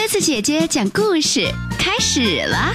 [0.00, 1.46] 鸽子姐姐讲故事
[1.78, 2.72] 开始了。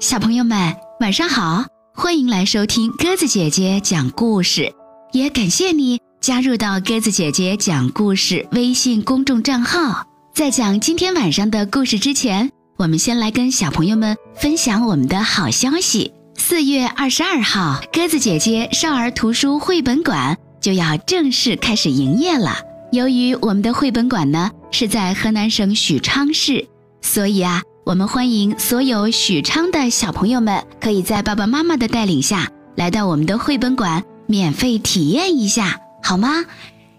[0.00, 1.62] 小朋友们，晚上好，
[1.94, 4.72] 欢迎来收听鸽子姐姐讲故事，
[5.12, 10.06] 也感谢你加入到鸽子姐姐讲故事微信公众账号。
[10.34, 16.14] 在讲今天晚上的故事之前，我们先来跟小朋友们分享我们的好消息。
[16.38, 22.58] 四月二十二号，鸽子姐姐少儿图书绘本馆就要正式开始营业了。
[22.92, 26.66] 由于我们的绘本馆呢是在河南省许昌市，
[27.02, 36.44] 所以啊，我们欢迎所有许昌的小朋友们可以在爸爸妈妈的带领下来到我们的绘本馆，免费体验一下，好吗？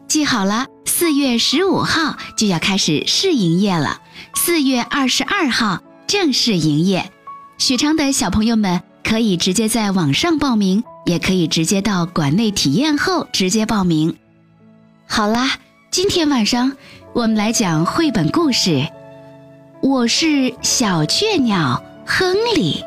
[0.07, 4.01] 记好了，四月十五号就要开始试营业了，
[4.35, 7.11] 四月二十二号正式营业。
[7.57, 8.81] 许昌的小朋友们。
[9.01, 14.15] 可以直接在网上报名，也可以直接到馆内体验后直接报名。
[15.07, 15.57] 好啦，
[15.89, 16.73] 今天晚上
[17.13, 18.87] 我们来讲绘本故事。
[19.81, 22.83] 我是小雀鸟亨利，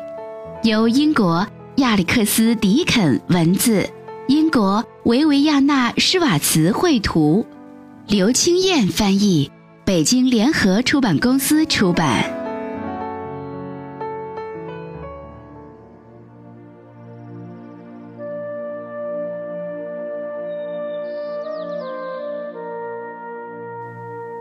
[0.63, 3.89] 由英国亚历克斯·迪肯文字，
[4.29, 7.45] 英国维维亚娜·施瓦茨绘图，
[8.07, 9.51] 刘青燕翻译，
[9.83, 12.42] 北京联合出版公司出版。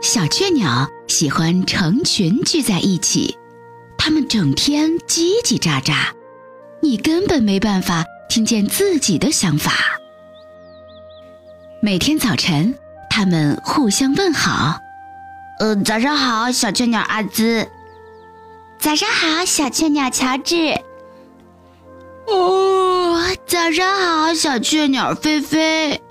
[0.02, 3.38] 小雀鸟喜欢成群聚在一起，
[3.96, 5.94] 它们整天叽叽喳喳，
[6.80, 9.72] 你根本没办法听见自己的想法。
[11.80, 12.74] 每天早晨，
[13.08, 14.80] 它们互相问好
[15.60, 17.68] ：“呃，早上好，小雀鸟阿兹。
[18.80, 20.80] ”“早上好，小雀鸟乔治。
[22.26, 26.02] ”“哦，早上好，小雀鸟菲菲。”“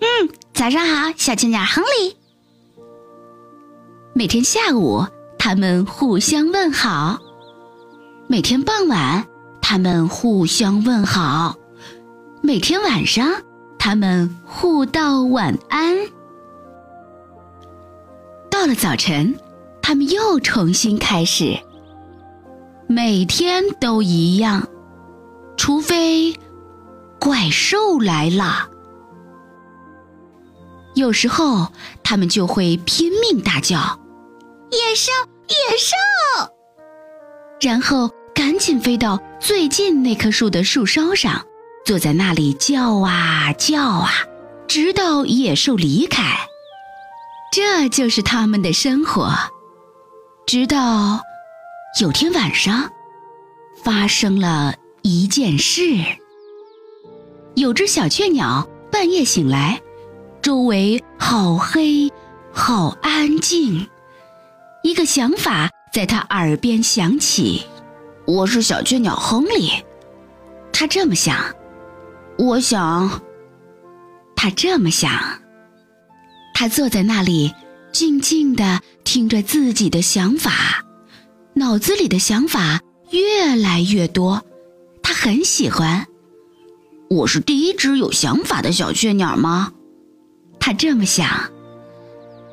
[0.00, 2.18] 嗯，早上好，小雀鸟亨利。”
[4.20, 5.06] 每天下午，
[5.38, 7.16] 他们互相问好；
[8.26, 9.26] 每天傍晚，
[9.62, 11.54] 他们互相问好；
[12.42, 13.26] 每天晚上，
[13.78, 15.96] 他们互道晚安。
[18.50, 19.34] 到了早晨，
[19.80, 21.58] 他们又重新开始。
[22.88, 24.68] 每天都一样，
[25.56, 26.38] 除非
[27.18, 28.68] 怪兽来了。
[30.94, 31.68] 有时候，
[32.02, 33.98] 他们就会拼命大叫。
[34.70, 35.10] 野兽，
[35.48, 35.96] 野兽！
[37.60, 41.44] 然后赶紧飞到最近那棵树的树梢上，
[41.84, 44.10] 坐在那里叫啊叫啊，
[44.68, 46.22] 直到野兽离开。
[47.52, 49.04] 这就是他们的生。
[49.04, 49.32] 活。
[50.46, 51.20] 直到
[52.00, 52.90] 有天晚上，
[53.82, 54.40] 发生。
[54.40, 55.82] 了一件事。
[57.54, 59.80] 有只小雀鸟半夜醒来，
[60.42, 62.10] 周围好黑，
[62.52, 63.88] 好安静。
[64.82, 67.62] 一个想法在他耳边响起
[68.26, 69.70] ：“我是小雀鸟亨利。”
[70.72, 71.54] 他这么想。
[72.38, 73.20] 我想，
[74.34, 75.12] 他这么想。
[76.54, 77.52] 他坐在那里，
[77.92, 80.84] 静静地听着自己的想法，
[81.54, 82.80] 脑子里的想法
[83.10, 84.42] 越来越多。
[85.02, 86.06] 他很喜欢。
[87.10, 89.72] 我是第一只有想法的小雀鸟吗？
[90.58, 91.50] 他这么想。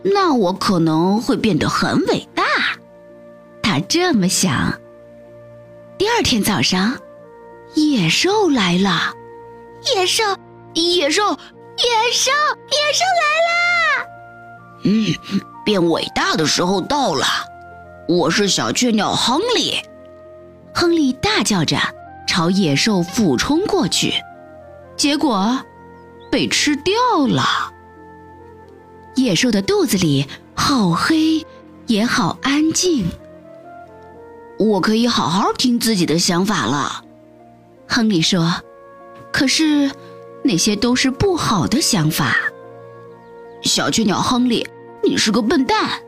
[0.04, 2.44] 那我可能会变得很伟大，
[3.62, 4.80] 他这么想。
[5.98, 6.96] 第二天早上，
[7.74, 9.14] 野兽来了，
[9.96, 10.24] 野兽，
[10.74, 12.32] 野兽，野兽，
[12.70, 14.08] 野兽来了。
[14.84, 17.26] 嗯，变伟大的时候到了。
[18.08, 19.82] 我是小雀鸟亨利，
[20.74, 21.78] 亨利大叫着
[22.26, 24.14] 朝野兽俯冲过去，
[24.96, 25.60] 结果
[26.32, 26.94] 被吃掉
[27.28, 27.74] 了。
[29.18, 31.44] 野兽的肚子里好黑，
[31.88, 33.04] 也好安静。
[34.60, 37.04] 我可以好好听自己的想法了，
[37.88, 38.62] 亨利说。
[39.34, 39.92] 可是
[40.44, 42.38] 那些都是不好的想法。
[43.64, 44.68] 小雀鸟亨利，
[45.04, 46.00] 你是个笨蛋。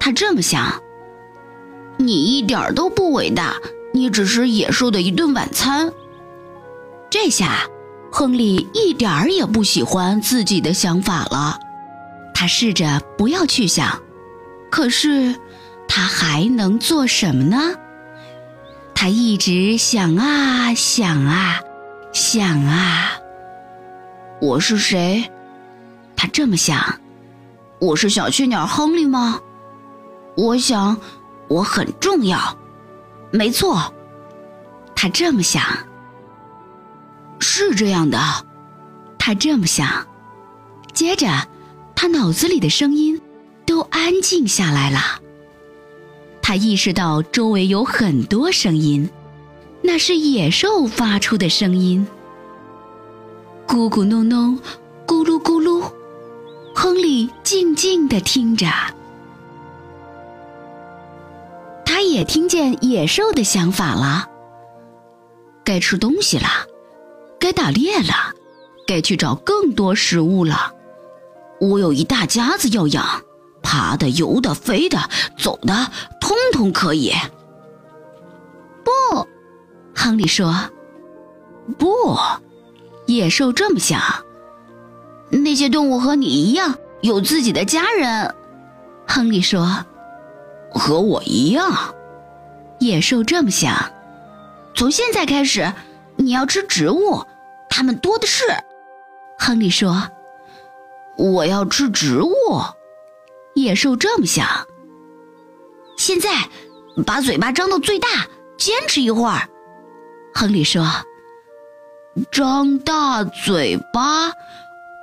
[0.00, 0.82] 他这么想。
[1.98, 3.54] 你一点都不伟大，
[3.92, 5.92] 你只是野兽的一顿晚餐。
[7.08, 7.68] 这下，
[8.10, 11.60] 亨利一点儿也不喜欢自己的想法了。
[12.34, 14.02] 他试着不要去想，
[14.70, 15.34] 可是
[15.88, 17.74] 他还能做什么呢？
[18.94, 21.60] 他一直想啊想啊
[22.12, 23.12] 想啊。
[24.40, 25.30] 我是谁？
[26.16, 27.00] 他这么想。
[27.80, 29.40] 我是小雀鸟亨利吗？
[30.36, 30.96] 我想
[31.48, 32.58] 我很重要。
[33.30, 33.94] 没错，
[34.94, 35.62] 他这么想。
[37.38, 38.18] 是这样的，
[39.18, 40.06] 他这么想。
[40.92, 41.28] 接着。
[42.04, 43.18] 他脑子里的声音
[43.64, 45.22] 都安静下来了。
[46.42, 49.08] 他意识到周围有很多声音，
[49.80, 52.06] 那是野兽发出的声音。
[53.66, 54.58] 咕咕哝哝，
[55.06, 55.90] 咕噜咕噜，
[56.74, 58.66] 亨利静静地听着。
[61.86, 64.28] 他也听见野兽的想法了。
[65.64, 66.48] 该吃东西了，
[67.40, 68.34] 该打猎了，
[68.86, 70.73] 该去找更多食物了。
[71.60, 73.22] 我有一大家子要养，
[73.62, 74.98] 爬的、游的、飞的、
[75.38, 75.90] 走的，
[76.20, 77.12] 通通可以。
[78.84, 79.26] 不，
[79.94, 80.54] 亨利说
[81.78, 82.18] ：“不。”
[83.06, 84.00] 野兽这么想。
[85.30, 88.34] 那些动物和你一样有自己的家人。
[89.06, 89.84] 亨利说
[90.72, 91.94] ：“和我一样。”
[92.80, 93.90] 野兽这么想。
[94.74, 95.72] 从现在开始，
[96.16, 97.24] 你要吃植物，
[97.68, 98.44] 它们多的是。
[99.38, 100.10] 亨利说
[101.16, 102.32] ：“我要吃植物。”
[103.54, 104.66] 野兽这么想。
[105.96, 106.48] 现在，
[107.06, 108.08] 把嘴巴张到最大，
[108.56, 109.48] 坚持一会儿。
[110.34, 110.84] 亨利说
[112.32, 114.32] ：“张大嘴巴，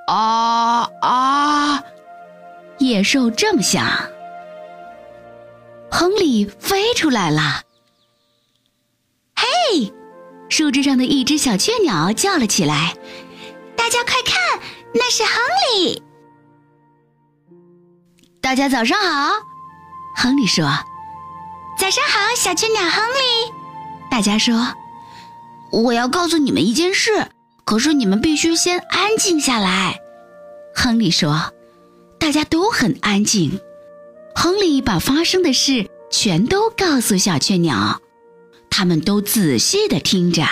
[0.07, 1.83] 啊啊！”
[2.79, 3.87] 野兽这么想。
[5.89, 7.61] 亨利飞出来了。
[9.35, 9.93] 嘿，
[10.49, 12.95] 树枝上的一只小雀鸟叫了起来
[13.77, 14.59] ：“大家快看，
[14.93, 15.33] 那是亨
[15.75, 16.03] 利！”
[18.41, 19.31] 大家早上好，
[20.17, 20.65] 亨利说
[21.77, 23.53] ：“早上好，小雀鸟亨利。”
[24.09, 24.73] 大家说
[25.71, 27.27] ：“我要告诉你们一件事，
[27.63, 29.99] 可是你们必须先安静下来。”
[30.75, 31.09] 亨利。
[31.11, 31.53] 说
[32.19, 33.59] ：“大家都很安静。”
[34.35, 38.01] 亨利把发生的事全都告诉小雀鸟。
[38.69, 40.43] 他们都仔细的听着，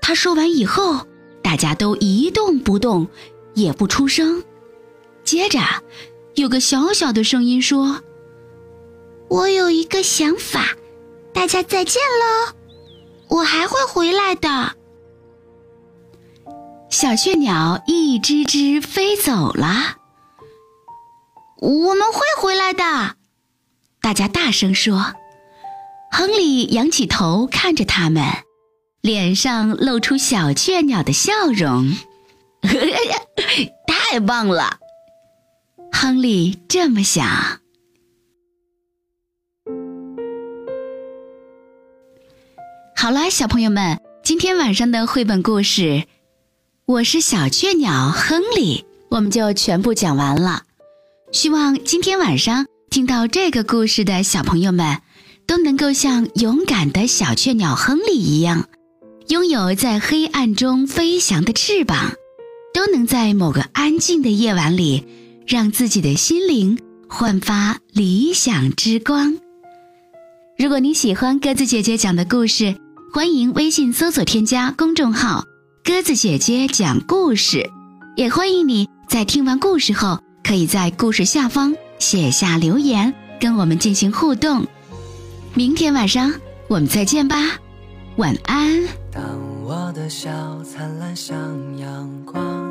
[0.00, 1.06] 他说完以后，
[1.42, 3.08] 大家都一动不动，
[3.54, 4.44] 也不出声。
[5.24, 5.60] 接着，
[6.34, 8.02] 有个小小的声音说
[9.28, 10.76] ：“我有一个想法，
[11.32, 12.54] 大家再见喽，
[13.28, 14.76] 我还会回来的。”
[16.90, 19.96] 小雀鸟一只只飞走了。
[21.60, 23.16] 我们会回来的，
[24.00, 25.14] 大家大声说。
[26.12, 28.24] 亨利仰起头看着他们，
[29.00, 31.92] 脸上露出小雀鸟的笑容。
[33.86, 34.78] 太棒了，
[35.92, 37.60] 亨利这么想。
[42.96, 45.82] 好了，小朋友们，今天晚上的绘本故事
[46.86, 48.78] 《我是小雀鸟亨利》
[49.10, 50.62] 我们就全部讲完了。
[51.32, 55.00] 希望今天晚上听到这个故事的小朋友们。
[55.46, 58.66] 都能够像勇敢的小雀鸟亨利一样，
[59.28, 62.14] 拥有在黑暗中飞翔的翅膀，
[62.74, 65.06] 都能在某个安静的夜晚里，
[65.46, 66.76] 让自己的心灵
[67.08, 69.38] 焕发理想之光。
[70.58, 72.74] 如果你喜欢鸽子姐姐讲的故事，
[73.12, 75.44] 欢迎微信搜索添加公众号
[75.84, 77.70] “鸽子姐姐讲故事”，
[78.16, 84.66] 也欢迎你在听完故事后，可以在故事下方写下留言，跟我们进行互动。
[85.54, 86.34] 明天晚上
[86.66, 87.36] 我们再见吧，
[88.16, 88.82] 晚安。
[89.12, 89.22] 当
[89.62, 90.28] 我的笑
[90.64, 91.38] 灿烂像
[91.78, 92.63] 阳光，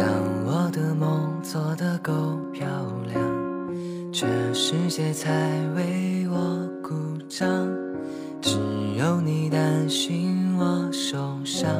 [0.00, 0.08] 当
[0.46, 2.12] 我的梦做得够
[2.54, 2.66] 漂
[3.12, 3.22] 亮，
[4.10, 5.30] 这世界才
[5.76, 6.94] 为我鼓
[7.28, 7.46] 掌。
[8.40, 8.56] 只
[8.96, 11.70] 有你担心我受伤，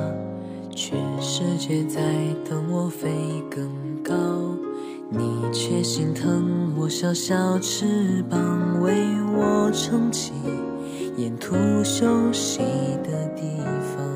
[0.77, 2.03] 全世界在
[2.47, 3.09] 等我飞
[3.51, 3.67] 更
[4.05, 4.13] 高。
[5.09, 8.93] 你却心疼我小小翅膀，为
[9.33, 10.35] 我撑起
[11.17, 12.59] 沿途休息
[13.03, 13.43] 的地
[13.97, 14.07] 方。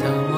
[0.00, 0.37] 当我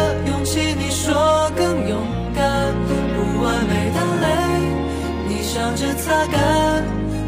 [6.21, 6.83] 笑着擦干；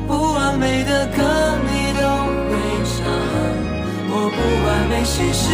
[0.08, 1.24] 不完美的歌，
[1.66, 2.02] 你都
[2.50, 2.54] 会
[2.86, 3.02] 唱。
[4.10, 5.50] 我不完美心事，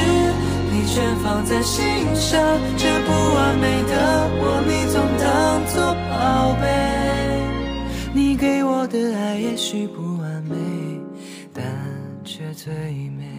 [0.72, 1.80] 你全放在心
[2.16, 2.40] 上。
[2.78, 3.94] 这不完美的
[4.42, 6.68] 我，你总当作宝贝。
[8.14, 10.56] 你给我的爱，也许不完美。
[11.54, 11.64] 但
[12.24, 12.74] 却最
[13.10, 13.39] 美。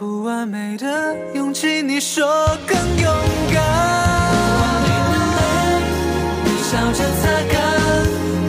[0.00, 2.26] 不完美的勇气，你说
[2.66, 3.14] 更勇
[3.52, 3.62] 敢。
[4.32, 5.44] 不完美的泪，
[6.42, 7.60] 你笑着擦干；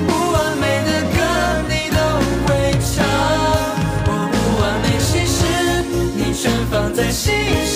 [0.08, 1.20] 不完美的歌，
[1.68, 2.00] 你都
[2.48, 3.04] 会唱。
[4.08, 5.44] 我不完美心事，
[6.16, 7.71] 你全放在心上。